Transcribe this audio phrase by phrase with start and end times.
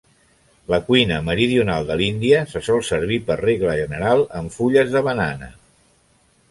[0.73, 5.57] La cuina meridional de l'Índia se sol servir per regla general en fulles de banana.